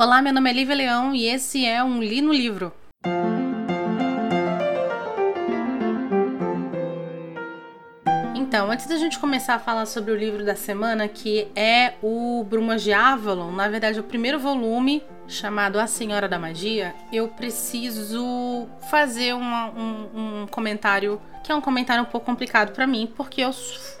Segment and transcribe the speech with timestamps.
[0.00, 2.72] Olá, meu nome é Lívia Leão e esse é um Li no Livro.
[8.32, 12.46] Então, antes da gente começar a falar sobre o livro da semana, que é o
[12.48, 18.68] Brumas de Avalon, na verdade, o primeiro volume chamado A Senhora da Magia, eu preciso
[18.88, 23.40] fazer uma, um, um, comentário que é um comentário um pouco complicado para mim, porque
[23.40, 23.54] eu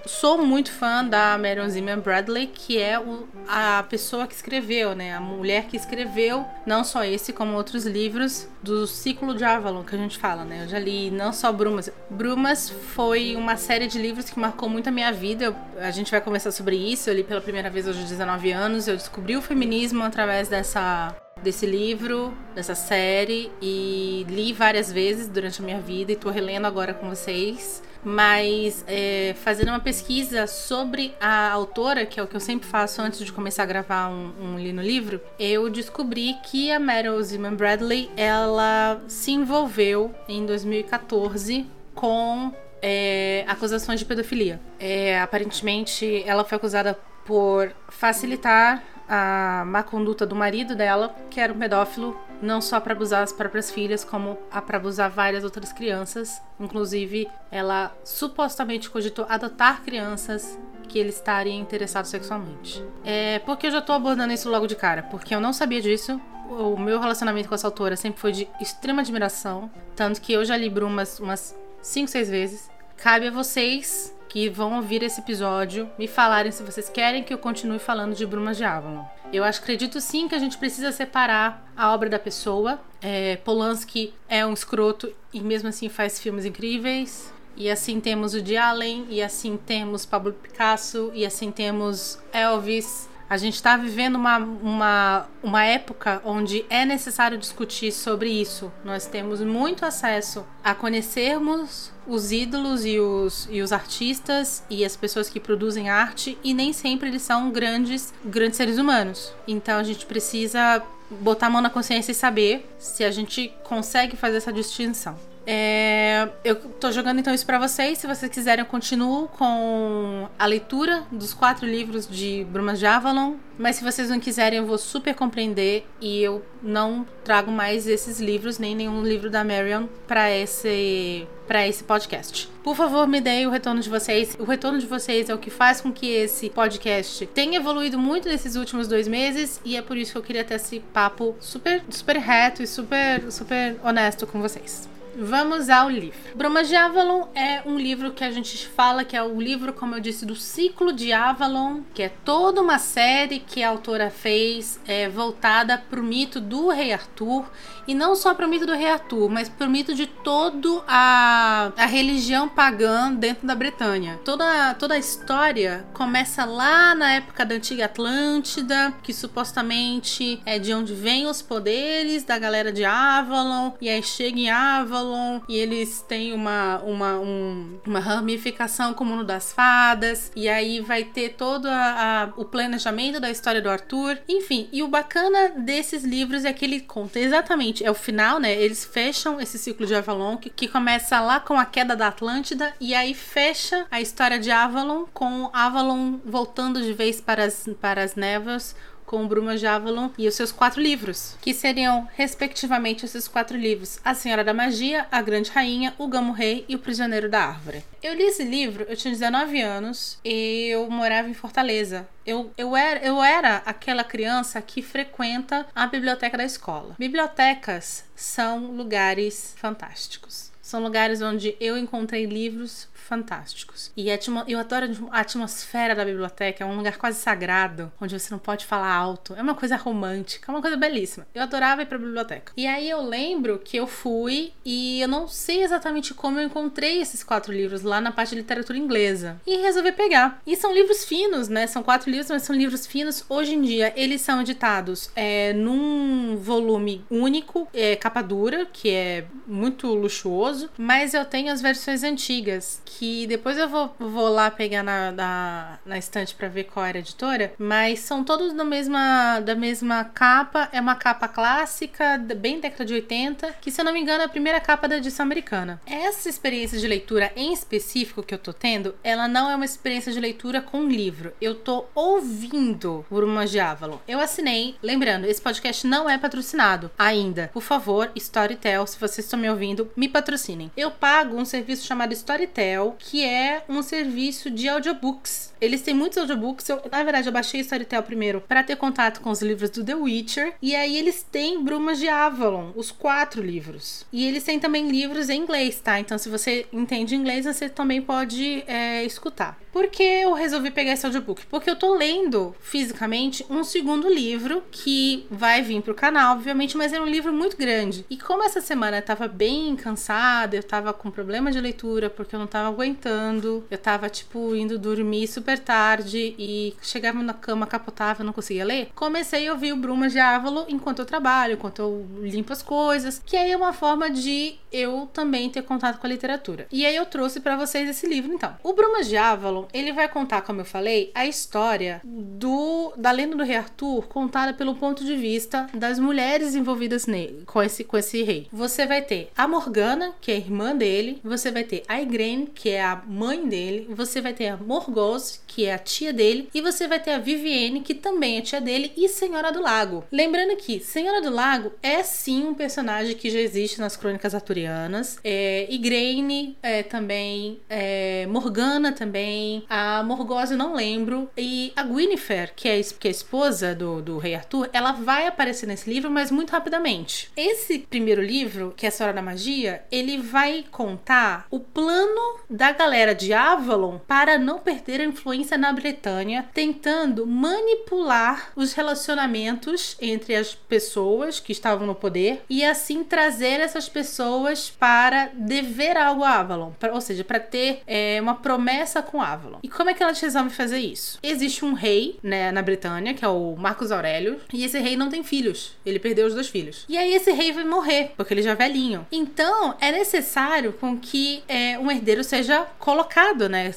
[0.04, 5.14] sou muito fã da Marion Zimmer Bradley, que é o, a pessoa que escreveu, né,
[5.14, 9.94] a mulher que escreveu não só esse como outros livros do ciclo de Avalon que
[9.94, 10.64] a gente fala, né?
[10.64, 11.90] Eu já li não só Brumas.
[12.10, 15.46] Brumas foi uma série de livros que marcou muito a minha vida.
[15.46, 17.08] Eu, a gente vai conversar sobre isso.
[17.08, 18.88] Eu li pela primeira vez aos 19 anos.
[18.88, 25.60] Eu descobri o feminismo através dessa desse livro, dessa série e li várias vezes durante
[25.60, 27.82] a minha vida e tô relendo agora com vocês.
[28.04, 33.02] Mas é, fazendo uma pesquisa sobre a autora, que é o que eu sempre faço
[33.02, 38.08] antes de começar a gravar um, um livro, eu descobri que a Meryl Zeman Bradley
[38.16, 44.60] ela se envolveu em 2014 com é, acusações de pedofilia.
[44.78, 51.52] É, aparentemente, ela foi acusada por facilitar a má conduta do marido dela, que era
[51.52, 56.40] um pedófilo, não só para abusar as próprias filhas, como para abusar várias outras crianças.
[56.60, 62.84] Inclusive, ela supostamente cogitou adotar crianças que ele estaria interessado sexualmente.
[63.04, 66.20] É porque eu já tô abordando isso logo de cara, porque eu não sabia disso.
[66.48, 70.56] O meu relacionamento com essa autora sempre foi de extrema admiração, tanto que eu já
[70.56, 72.70] li Brumas umas 5, 6 vezes.
[72.96, 77.38] Cabe a vocês que vão ouvir esse episódio me falarem se vocês querem que eu
[77.38, 79.04] continue falando de Brumas de Avalon.
[79.32, 82.78] Eu acredito sim que a gente precisa separar a obra da pessoa.
[83.00, 87.32] É, Polanski é um escroto e mesmo assim faz filmes incríveis.
[87.56, 93.08] E assim temos o de Allen, e assim temos Pablo Picasso, e assim temos Elvis,
[93.28, 98.72] a gente está vivendo uma, uma, uma época onde é necessário discutir sobre isso.
[98.84, 104.96] Nós temos muito acesso a conhecermos os ídolos e os, e os artistas e as
[104.96, 109.34] pessoas que produzem arte, e nem sempre eles são grandes, grandes seres humanos.
[109.46, 114.16] Então a gente precisa botar a mão na consciência e saber se a gente consegue
[114.16, 115.18] fazer essa distinção.
[115.50, 117.96] É, eu tô jogando então isso para vocês.
[117.96, 123.36] Se vocês quiserem, eu continuo com a leitura dos quatro livros de Brumas de Avalon.
[123.56, 128.20] Mas se vocês não quiserem, eu vou super compreender e eu não trago mais esses
[128.20, 132.46] livros, nem nenhum livro da Marion para esse para esse podcast.
[132.62, 134.36] Por favor, me deem o retorno de vocês.
[134.38, 138.28] O retorno de vocês é o que faz com que esse podcast tenha evoluído muito
[138.28, 141.82] nesses últimos dois meses e é por isso que eu queria ter esse papo super,
[141.88, 144.97] super reto e super, super honesto com vocês.
[145.20, 146.16] Vamos ao livro.
[146.36, 149.96] Brumas de Avalon é um livro que a gente fala que é o livro, como
[149.96, 154.78] eu disse, do ciclo de Avalon, que é toda uma série que a autora fez
[154.86, 157.44] é, voltada para o mito do Rei Arthur
[157.88, 160.84] e não só para o mito do Rei Arthur, mas para o mito de toda
[160.86, 164.20] a, a religião pagã dentro da Bretanha.
[164.24, 170.72] Toda, toda a história começa lá na época da antiga Atlântida, que supostamente é de
[170.72, 175.56] onde vêm os poderes da galera de Avalon, e aí chega em Avalon Avalon e
[175.56, 180.30] eles têm uma, uma, um, uma ramificação como no das fadas.
[180.36, 184.18] E aí vai ter todo a, a, o planejamento da história do Arthur.
[184.28, 188.52] Enfim, e o bacana desses livros é que ele conta exatamente, é o final, né?
[188.52, 192.74] Eles fecham esse ciclo de Avalon que, que começa lá com a queda da Atlântida
[192.80, 198.02] e aí fecha a história de Avalon com Avalon voltando de vez para as, para
[198.02, 198.74] as névoas
[199.08, 204.14] com Bruma Javelin e os seus quatro livros, que seriam, respectivamente, esses quatro livros: A
[204.14, 207.82] Senhora da Magia, A Grande Rainha, O Gamo Rei e O Prisioneiro da Árvore.
[208.02, 212.06] Eu li esse livro, eu tinha 19 anos e eu morava em Fortaleza.
[212.26, 216.94] Eu, eu, era, eu era aquela criança que frequenta a biblioteca da escola.
[216.98, 220.52] Bibliotecas são lugares fantásticos.
[220.68, 223.90] São lugares onde eu encontrei livros fantásticos.
[223.96, 224.08] E
[224.46, 228.66] eu adoro a atmosfera da biblioteca, é um lugar quase sagrado, onde você não pode
[228.66, 229.34] falar alto.
[229.34, 231.26] É uma coisa romântica, é uma coisa belíssima.
[231.34, 232.52] Eu adorava ir pra biblioteca.
[232.54, 237.00] E aí eu lembro que eu fui e eu não sei exatamente como eu encontrei
[237.00, 239.40] esses quatro livros lá na parte de literatura inglesa.
[239.46, 240.42] E resolvi pegar.
[240.46, 241.66] E são livros finos, né?
[241.66, 243.24] São quatro livros, mas são livros finos.
[243.26, 249.24] Hoje em dia, eles são editados é, num volume único, é, capa dura, que é
[249.46, 254.82] muito luxuoso mas eu tenho as versões antigas, que depois eu vou, vou lá pegar
[254.82, 259.40] na, na, na estante para ver qual era a editora, mas são todos da mesma,
[259.40, 263.92] da mesma capa, é uma capa clássica, bem década de 80, que se eu não
[263.92, 265.80] me engano é a primeira capa da edição americana.
[265.86, 270.12] Essa experiência de leitura em específico que eu tô tendo, ela não é uma experiência
[270.12, 273.98] de leitura com livro, eu tô ouvindo Brumas de Avalon.
[274.06, 277.50] Eu assinei, lembrando, esse podcast não é patrocinado ainda.
[277.52, 280.47] Por favor, Storytel, se vocês estão me ouvindo, me patrocinem.
[280.76, 285.52] Eu pago um serviço chamado Storytel, que é um serviço de audiobooks.
[285.60, 286.68] Eles têm muitos audiobooks.
[286.68, 289.94] Eu, na verdade, eu baixei Storytel primeiro para ter contato com os livros do The
[289.94, 290.54] Witcher.
[290.62, 294.06] E aí eles têm Brumas de Avalon, os quatro livros.
[294.12, 295.98] E eles têm também livros em inglês, tá?
[295.98, 299.58] Então, se você entende inglês, você também pode é, escutar.
[299.78, 301.46] Por que eu resolvi pegar esse audiobook?
[301.46, 306.92] Porque eu tô lendo fisicamente um segundo livro que vai vir pro canal, obviamente, mas
[306.92, 308.04] é um livro muito grande.
[308.10, 312.34] E como essa semana eu tava bem cansada, eu tava com problema de leitura porque
[312.34, 317.64] eu não tava aguentando, eu tava tipo indo dormir super tarde e chegava na cama,
[317.64, 318.90] capotava, não conseguia ler.
[318.96, 323.22] Comecei a ouvir o Bruma de Ávalo enquanto eu trabalho, enquanto eu limpo as coisas,
[323.24, 326.66] que aí é uma forma de eu também ter contato com a literatura.
[326.72, 328.56] E aí eu trouxe para vocês esse livro então.
[328.64, 333.36] O Brumas de Avalon ele vai contar, como eu falei, a história do da lenda
[333.36, 337.96] do rei Arthur contada pelo ponto de vista das mulheres envolvidas nele, com esse com
[337.96, 338.48] esse rei.
[338.52, 342.46] Você vai ter a Morgana, que é a irmã dele, você vai ter a Igraine,
[342.46, 346.48] que é a mãe dele, você vai ter a Morgause, que é a tia dele,
[346.54, 350.04] e você vai ter a Vivienne, que também é tia dele, e Senhora do Lago.
[350.10, 355.18] Lembrando que Senhora do Lago é sim um personagem que já existe nas crônicas arturianas.
[355.22, 361.30] É, Igraine é, também, é, Morgana também, a Morgause não lembro.
[361.36, 365.26] E a Gwynfer, que é, que é a esposa do, do rei Arthur, ela vai
[365.26, 367.30] aparecer nesse livro, mas muito rapidamente.
[367.36, 372.72] Esse primeiro livro, que é a História da Magia, ele vai contar o plano da
[372.72, 380.34] galera de Avalon para não perder a influência na Bretanha, tentando manipular os relacionamentos entre
[380.34, 386.40] as pessoas que estavam no poder e assim trazer essas pessoas para dever algo a
[386.40, 389.37] Avalon, pra, ou seja, para ter é, uma promessa com Avalon.
[389.62, 391.18] E como é que elas resolvem fazer isso?
[391.22, 395.08] Existe um rei, né, na Britânia, que é o Marcos Aurélio, e esse rei não
[395.08, 395.72] tem filhos.
[395.84, 396.84] Ele perdeu os dois filhos.
[396.88, 399.06] E aí esse rei vai morrer, porque ele já é velhinho.
[399.10, 403.72] Então, é necessário com que é, um herdeiro seja colocado, né?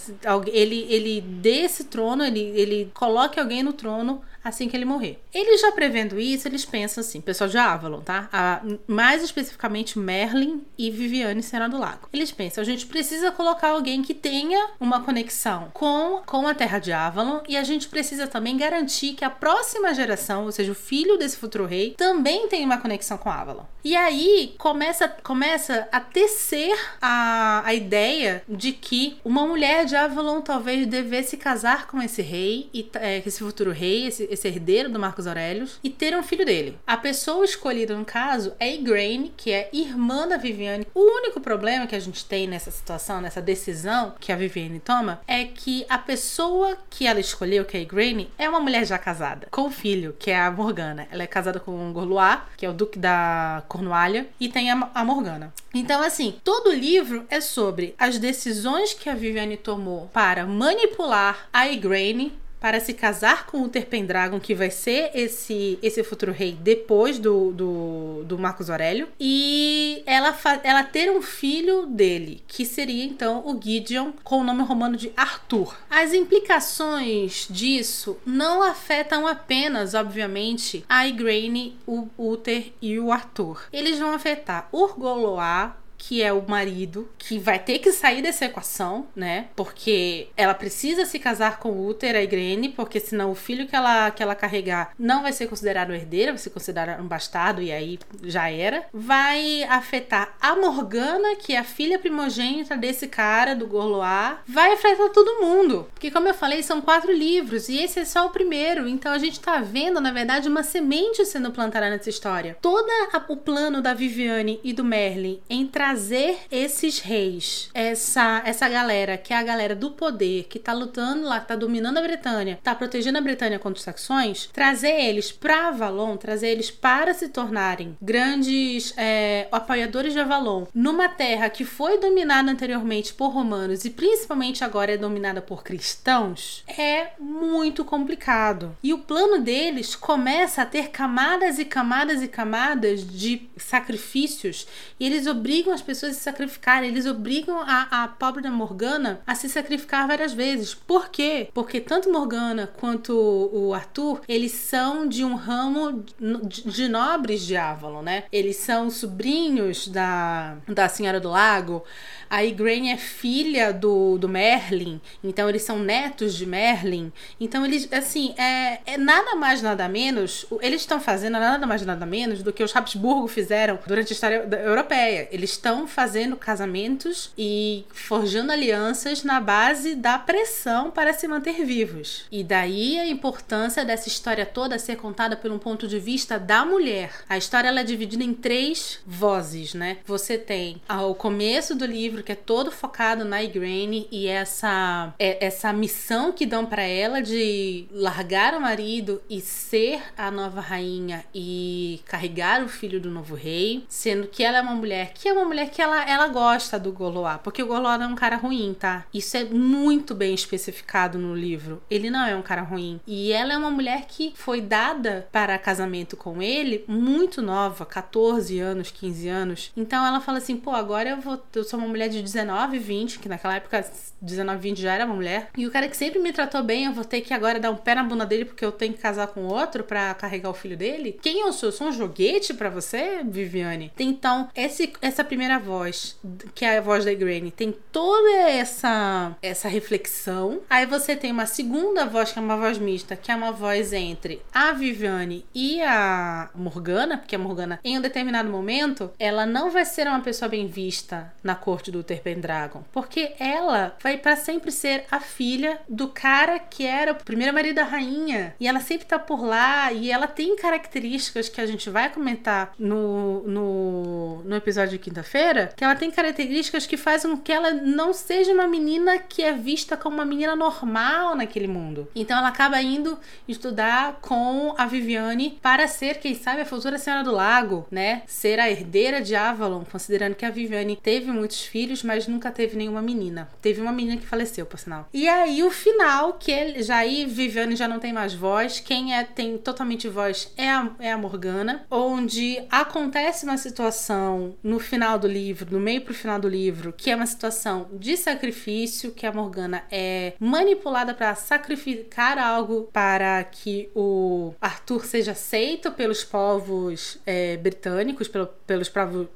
[0.48, 5.20] Ele, ele dê esse trono, ele, ele coloque alguém no trono assim que ele morrer.
[5.34, 8.30] Eles já prevendo isso, eles pensam assim, pessoal de Avalon, tá?
[8.32, 12.10] A, mais especificamente Merlin e Viviane Senna do Lago.
[12.12, 16.80] Eles pensam, a gente precisa colocar alguém que tenha uma conexão com, com a Terra
[16.80, 20.76] de Avalon e a gente precisa também garantir que a próxima geração, ou seja, o
[20.76, 23.66] filho desse futuro rei, também tenha uma conexão com Avalon.
[23.84, 30.42] E aí começa, começa a tecer a, a ideia de que uma mulher de Avalon
[30.42, 35.00] talvez devesse casar com esse rei, e é, esse futuro rei, esse, esse herdeiro do
[35.00, 36.78] Marcos Aurelius, e ter um filho dele.
[36.88, 40.88] A pessoa escolhida no caso é Igraine, que é irmã da Viviane.
[40.94, 45.22] O único problema que a gente tem nessa situação, nessa decisão que a Viviane toma,
[45.28, 49.48] é que a pessoa que ela escolheu, que é Igraine, é uma mulher já casada,
[49.52, 51.08] com o filho, que é a Morgana.
[51.12, 54.90] Ela é casada com o Gorlois, que é o duque da Cornualha, e tem a,
[54.94, 55.54] a Morgana.
[55.74, 61.48] Então, assim, todo o livro é sobre as decisões que a Viviane tomou para manipular
[61.52, 66.54] a Igraine para se casar com o Terpendragon, que vai ser esse esse futuro rei
[66.54, 73.04] depois do, do, do Marcos Aurélio, e ela, ela ter um filho dele, que seria
[73.04, 75.76] então o Gideon, com o nome romano de Arthur.
[75.90, 83.64] As implicações disso não afetam apenas, obviamente, a Igraine, o Uther e o Arthur.
[83.74, 89.06] Eles vão afetar Urgoloa, que é o marido, que vai ter que sair dessa equação,
[89.16, 89.50] né?
[89.56, 93.76] Porque ela precisa se casar com o Uther, a Igrene, porque senão o filho que
[93.76, 97.72] ela, que ela carregar não vai ser considerado herdeiro, vai ser considerado um bastardo, e
[97.72, 98.84] aí já era.
[98.92, 104.38] Vai afetar a Morgana, que é a filha primogênita desse cara, do Gorlois.
[104.48, 105.88] Vai afetar todo mundo.
[105.94, 108.88] Porque, como eu falei, são quatro livros, e esse é só o primeiro.
[108.88, 112.58] Então a gente tá vendo, na verdade, uma semente sendo plantada nessa história.
[112.60, 112.90] Todo
[113.30, 119.34] o plano da Viviane e do Merlin entrar trazer esses reis, essa essa galera que
[119.34, 122.74] é a galera do poder, que tá lutando lá, que tá dominando a Bretanha, tá
[122.74, 127.98] protegendo a Bretanha contra os saxões, trazer eles para Avalon, trazer eles para se tornarem
[128.02, 134.64] grandes é, apoiadores de Avalon, numa terra que foi dominada anteriormente por romanos e principalmente
[134.64, 138.78] agora é dominada por cristãos, é muito complicado.
[138.82, 144.66] E o plano deles começa a ter camadas e camadas e camadas de sacrifícios
[144.98, 149.22] e eles obrigam as as pessoas se sacrificarem, eles obrigam a, a pobre da Morgana
[149.26, 150.74] a se sacrificar várias vezes.
[150.76, 151.50] Por quê?
[151.54, 158.04] Porque tanto Morgana quanto o Arthur, eles são de um ramo de nobres de Avalon,
[158.04, 158.24] né?
[158.32, 161.84] Eles são sobrinhos da, da Senhora do Lago.
[162.30, 167.12] A Igraine é filha do, do Merlin, então eles são netos de Merlin.
[167.38, 170.46] Então eles, assim, é, é nada mais, nada menos.
[170.62, 174.48] Eles estão fazendo nada mais, nada menos do que os Habsburgo fizeram durante a história
[174.64, 175.28] europeia.
[175.30, 182.26] Eles estão fazendo casamentos e forjando alianças na base da pressão para se manter vivos.
[182.32, 186.66] E daí a importância dessa história toda ser contada por um ponto de vista da
[186.66, 187.12] mulher.
[187.28, 189.98] A história ela é dividida em três vozes, né?
[190.06, 195.14] Você tem ao começo do livro livro que é todo focado na Igraine e essa
[195.20, 200.62] é, essa missão que dão para ela de largar o marido e ser a nova
[200.62, 205.28] rainha e carregar o filho do novo rei, sendo que ela é uma mulher que
[205.28, 208.16] é uma mulher que ela, ela gosta do Goloá, porque o Goloá não é um
[208.16, 209.06] cara ruim, tá?
[209.14, 211.82] Isso é muito bem especificado no livro.
[211.90, 215.58] Ele não é um cara ruim e ela é uma mulher que foi dada para
[215.58, 219.72] casamento com ele muito nova, 14 anos, 15 anos.
[219.76, 223.20] Então ela fala assim: "Pô, agora eu vou eu sou uma mulher de 19, 20,
[223.20, 223.84] que naquela época
[224.22, 225.50] 19, 20 já era uma mulher.
[225.58, 227.76] E o cara que sempre me tratou bem, eu vou ter que agora dar um
[227.76, 230.78] pé na bunda dele porque eu tenho que casar com outro para carregar o filho
[230.78, 231.20] dele?
[231.22, 231.70] Quem eu sou?
[231.70, 233.92] Eu sou um joguete para você, Viviane?
[234.00, 236.20] Então, esse, essa primeira voz,
[236.54, 240.62] que é a voz da Granny, tem toda essa, essa reflexão.
[240.70, 243.94] Aí você tem uma segunda voz, que é uma voz mista, que é uma voz
[243.94, 249.70] entre a Viviane e a Morgana, porque a Morgana, em um determinado momento, ela não
[249.70, 254.36] vai ser uma pessoa bem vista na corte do Ter Pendragon, porque ela vai para
[254.36, 258.80] sempre ser a filha do cara que era o primeiro marido da rainha, e ela
[258.80, 264.44] sempre tá por lá, e ela tem características que a gente vai comentar no, no,
[264.44, 265.31] no episódio de quinta-feira,
[265.76, 269.52] que ela tem características que fazem com que ela não seja uma menina que é
[269.52, 272.08] vista como uma menina normal naquele mundo.
[272.16, 277.24] Então ela acaba indo estudar com a Viviane para ser, quem sabe, a futura Senhora
[277.24, 278.24] do Lago, né?
[278.26, 282.78] Ser a herdeira de Avalon, considerando que a Viviane teve muitos filhos, mas nunca teve
[282.78, 283.50] nenhuma menina.
[283.62, 285.08] Teve uma menina que faleceu, por sinal.
[285.14, 289.16] E aí o final, que ele, já aí Viviane já não tem mais voz, quem
[289.16, 295.18] é tem totalmente voz é a, é a Morgana, onde acontece uma situação no final
[295.22, 299.26] do livro, no meio pro final do livro, que é uma situação de sacrifício, que
[299.26, 307.20] a Morgana é manipulada para sacrificar algo para que o Arthur seja aceito pelos povos
[307.26, 308.92] é, britânicos, pelo, pelos,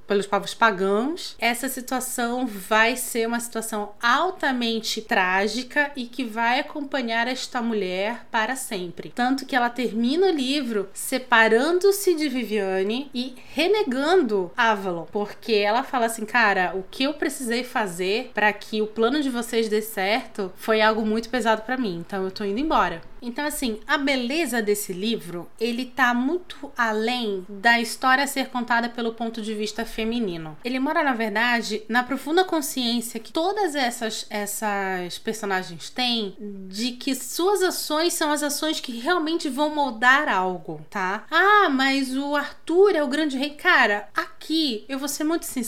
[0.07, 1.35] pelos povos pagãos.
[1.39, 8.55] Essa situação vai ser uma situação altamente trágica e que vai acompanhar esta mulher para
[8.55, 9.11] sempre.
[9.13, 16.05] Tanto que ela termina o livro separando-se de Viviane e renegando Avalon, porque ela fala
[16.05, 20.51] assim, cara, o que eu precisei fazer para que o plano de vocês dê certo
[20.55, 23.01] foi algo muito pesado para mim, então eu tô indo embora.
[23.25, 29.13] Então, assim, a beleza desse livro, ele tá muito além da história ser contada pelo
[29.13, 30.55] ponto de vista feminino.
[30.63, 36.36] Ele mora, na verdade, na profunda consciência que todas essas, essas personagens têm
[36.70, 41.25] de que suas ações são as ações que realmente vão moldar algo, tá?
[41.32, 43.51] Ah, mas o Arthur é o grande rei.
[43.51, 45.64] Cara, aqui, eu vou ser muito sincera,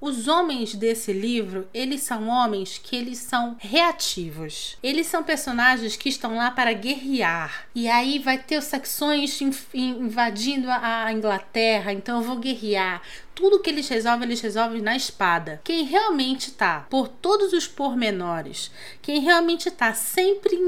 [0.00, 4.76] os homens desse livro, eles são homens que eles são reativos.
[4.82, 7.66] Eles são personagens que estão lá para guerrear.
[7.74, 9.40] E aí vai ter os saxões
[9.74, 13.02] invadindo a Inglaterra, então eu vou guerrear.
[13.38, 15.60] Tudo que eles resolvem, eles resolvem na espada.
[15.62, 18.68] Quem realmente tá por todos os pormenores,
[19.00, 20.58] quem realmente tá sempre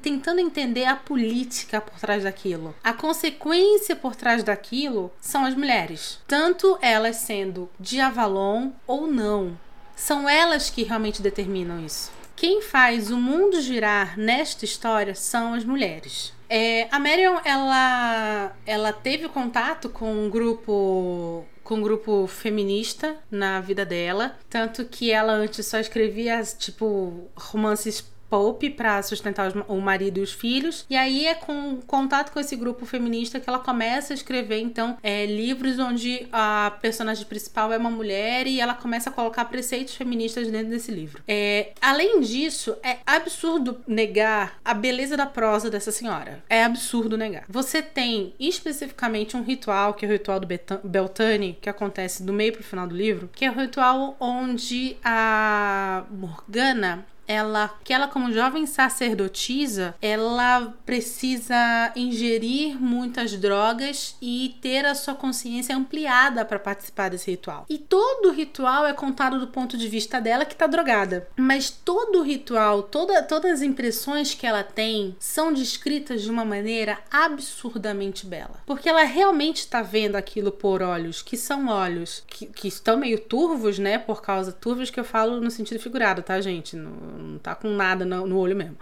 [0.00, 6.20] tentando entender a política por trás daquilo, a consequência por trás daquilo são as mulheres.
[6.28, 9.58] Tanto elas sendo de Avalon ou não.
[9.96, 12.12] São elas que realmente determinam isso.
[12.36, 16.32] Quem faz o mundo girar nesta história são as mulheres.
[16.48, 23.60] É, a Marion, ela, ela teve contato com um grupo com um grupo feminista na
[23.60, 30.20] vida dela, tanto que ela antes só escrevia tipo romances Pope para sustentar o marido
[30.20, 30.86] e os filhos.
[30.88, 34.96] E aí é com contato com esse grupo feminista que ela começa a escrever, então,
[35.02, 39.94] é, livros onde a personagem principal é uma mulher e ela começa a colocar preceitos
[39.94, 41.22] feministas dentro desse livro.
[41.26, 46.42] É, além disso, é absurdo negar a beleza da prosa dessa senhora.
[46.48, 47.44] É absurdo negar.
[47.48, 50.48] Você tem especificamente um ritual, que é o ritual do
[50.84, 56.04] Beltane, que acontece do meio pro final do livro, que é o ritual onde a
[56.10, 64.96] Morgana ela, que ela como jovem sacerdotisa, ela precisa ingerir muitas drogas e ter a
[64.96, 67.66] sua consciência ampliada para participar desse ritual.
[67.68, 71.28] E todo ritual é contado do ponto de vista dela que tá drogada.
[71.36, 76.98] Mas todo ritual, toda, todas as impressões que ela tem são descritas de uma maneira
[77.12, 78.60] absurdamente bela.
[78.66, 83.20] Porque ela realmente está vendo aquilo por olhos que são olhos que, que estão meio
[83.20, 83.98] turvos, né?
[83.98, 86.74] Por causa turvos que eu falo no sentido figurado, tá, gente?
[86.74, 88.76] Não, não tá com nada no, no olho mesmo.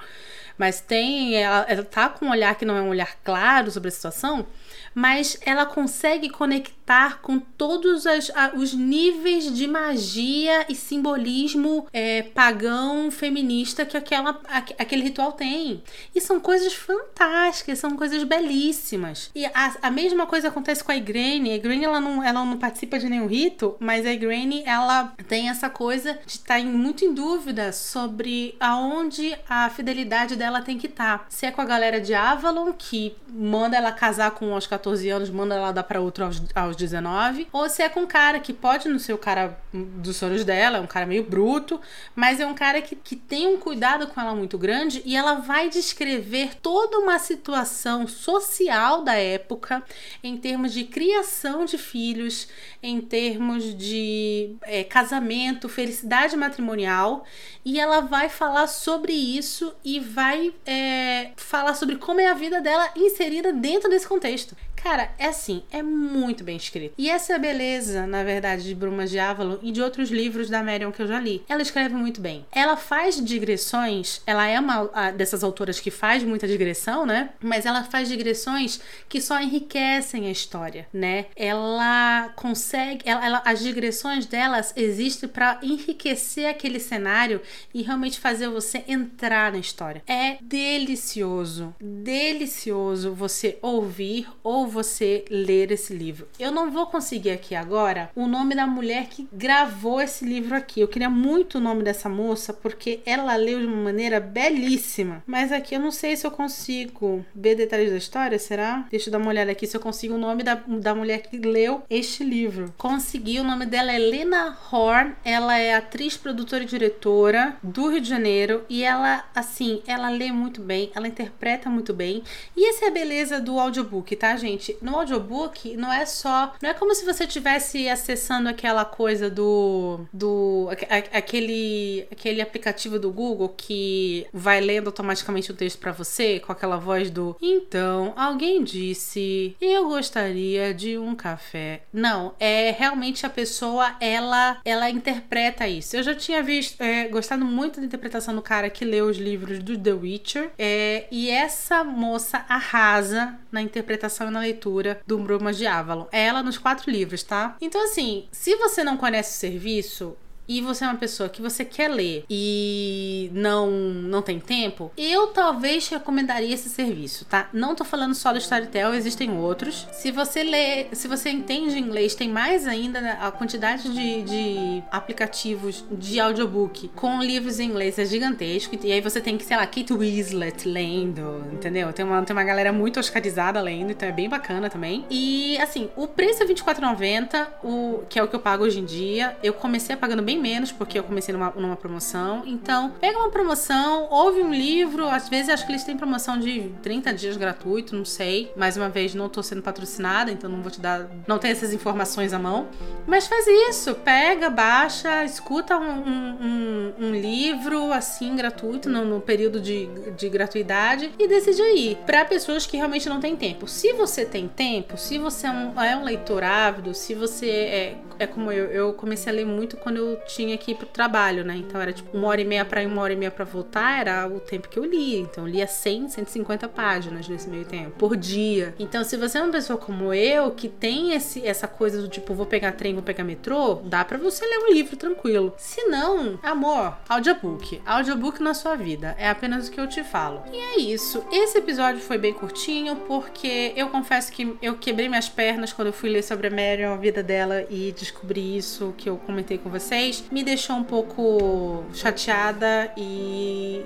[0.59, 1.37] Mas tem.
[1.37, 4.47] Ela, ela tá com um olhar que não é um olhar claro sobre a situação
[4.95, 12.23] mas ela consegue conectar com todos as, a, os níveis de magia e simbolismo é,
[12.23, 15.85] pagão feminista que aquela, a, aquele ritual tem.
[16.13, 19.31] E são coisas fantásticas, são coisas belíssimas.
[19.37, 21.53] E a, a mesma coisa acontece com a Igraine.
[21.53, 25.49] A Igraine ela não, ela não participa de nenhum rito, mas a Igraine ela tem
[25.49, 30.87] essa coisa de estar tá muito em dúvida sobre aonde a fidelidade dela tem que
[30.87, 31.19] estar.
[31.19, 31.27] Tá.
[31.29, 35.31] Se é com a galera de Avalon, que manda ela casar com os 14 anos,
[35.31, 37.49] manda ela dar para outro aos, aos 19.
[37.53, 40.79] Ou se é com um cara que pode não ser o cara dos sonhos dela,
[40.79, 41.81] é um cara meio bruto,
[42.15, 45.35] mas é um cara que, que tem um cuidado com ela muito grande e ela
[45.35, 49.83] vai descrever toda uma situação social da época
[50.23, 52.49] em termos de criação de filhos,
[52.83, 57.25] em termos de é, casamento, felicidade matrimonial,
[57.65, 62.61] e ela vai falar sobre isso e vai é, falar sobre como é a vida
[62.61, 64.57] dela inserida dentro desse contexto.
[64.83, 66.95] Cara, é assim, é muito bem escrito.
[66.97, 69.19] E essa é a beleza, na verdade, de Brumas de
[69.63, 71.43] e de outros livros da Marion que eu já li.
[71.49, 72.47] Ela escreve muito bem.
[72.53, 77.31] Ela faz digressões, ela é uma dessas autoras que faz muita digressão, né?
[77.41, 81.27] Mas ela faz digressões que só enriquecem a história, né?
[81.35, 87.41] Ela consegue, ela, ela as digressões delas existem para enriquecer aquele cenário
[87.75, 90.03] e realmente fazer você entrar na história.
[90.07, 96.29] É delicioso, delicioso você ouvir ou você ler esse livro.
[96.39, 100.81] Eu não vou conseguir aqui agora o nome da mulher que gravou esse livro aqui.
[100.81, 105.23] Eu queria muito o nome dessa moça porque ela leu de uma maneira belíssima.
[105.27, 108.87] Mas aqui eu não sei se eu consigo ver detalhes da história, será?
[108.91, 111.39] Deixa eu dar uma olhada aqui se eu consigo o nome da, da mulher que
[111.39, 112.73] leu este livro.
[112.77, 115.15] Consegui, o nome dela é Lena Horn.
[115.25, 120.31] Ela é atriz, produtora e diretora do Rio de Janeiro e ela, assim, ela lê
[120.33, 122.23] muito bem, ela interpreta muito bem.
[122.57, 124.58] E essa é a beleza do audiobook, tá, gente?
[124.59, 126.55] Gente, no audiobook não é só.
[126.61, 130.01] Não é como se você estivesse acessando aquela coisa do.
[130.13, 130.69] do
[131.13, 136.77] aquele, aquele aplicativo do Google que vai lendo automaticamente o texto para você, com aquela
[136.77, 137.37] voz do.
[137.41, 139.57] Então, alguém disse.
[139.61, 141.83] Eu gostaria de um café.
[141.93, 145.97] Não, é realmente a pessoa, ela ela interpreta isso.
[145.97, 149.61] Eu já tinha visto, é, gostado muito da interpretação do cara que leu os livros
[149.61, 150.51] do The Witcher.
[150.59, 156.07] É, e essa moça arrasa na interpretação e na leitura do Brumas de Avalon.
[156.13, 157.57] É ela nos quatro livros, tá?
[157.61, 160.17] Então, assim, se você não conhece o serviço,
[160.49, 165.29] e você é uma pessoa que você quer ler e não não tem tempo, eu
[165.29, 167.49] talvez recomendaria esse serviço, tá?
[167.53, 169.87] Não tô falando só do Storytel, existem outros.
[169.93, 173.19] Se você lê, se você entende inglês, tem mais ainda né?
[173.21, 178.77] a quantidade de, de aplicativos de audiobook com livros em inglês é gigantesco.
[178.83, 181.93] E aí você tem que, sei lá, Kate Winslet lendo, entendeu?
[181.93, 185.05] Tem uma, tem uma galera muito oscarizada lendo, então é bem bacana também.
[185.11, 188.85] E assim, o preço é R$24,90, o, que é o que eu pago hoje em
[188.85, 189.37] dia.
[189.43, 192.43] Eu comecei pagando bem menos, porque eu comecei numa, numa promoção.
[192.47, 195.07] Então, pega uma promoção, ouve um livro.
[195.09, 198.53] Às vezes acho que eles têm promoção de 30 dias gratuito, não sei.
[198.57, 201.09] Mais uma vez, não tô sendo patrocinada, então não vou te dar.
[201.27, 202.69] Não tem essas informações à mão.
[203.09, 209.59] Mas faz isso, pega, baixa, escuta um, um, um livro assim, gratuito, no, no período
[209.63, 211.99] de, de gratuidade e decide aí.
[212.05, 213.67] Para pessoas que realmente não têm tempo.
[213.67, 217.97] Se você tem tempo, se você é um, é um leitor ávido, se você é,
[218.19, 221.43] é como eu, eu comecei a ler muito quando eu tinha que ir pro trabalho,
[221.43, 221.57] né?
[221.57, 224.01] Então era tipo uma hora e meia para ir, uma hora e meia para voltar,
[224.01, 225.21] era o tempo que eu lia.
[225.21, 228.75] Então eu lia 100, 150 páginas nesse meio tempo, por dia.
[228.79, 232.35] Então se você é uma pessoa como eu, que tem esse, essa coisa do tipo,
[232.35, 235.55] vou pegar trem, vou pegar metrô, dá para você ler um livro tranquilo.
[235.57, 237.81] Se não, amor, audiobook.
[237.85, 239.15] Audiobook na sua vida.
[239.19, 240.43] É apenas o que eu te falo.
[240.53, 241.25] E é isso.
[241.33, 245.93] Esse episódio foi bem curtinho, porque eu confesso que eu quebrei minhas pernas quando eu
[245.93, 249.71] fui ler sobre a Marion, a vida dela, e descobri isso que eu comentei com
[249.71, 253.85] vocês me deixou um pouco chateada e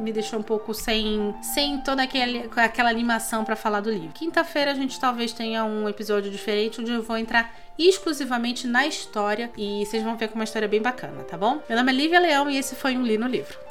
[0.00, 4.12] me deixou um pouco sem, sem toda aquele, aquela animação para falar do livro.
[4.12, 9.50] Quinta-feira a gente talvez tenha um episódio diferente onde eu vou entrar exclusivamente na história
[9.56, 11.60] e vocês vão ver com uma história bem bacana, tá bom?
[11.68, 13.65] Meu nome é Lívia Leão e esse foi um Li no Livro.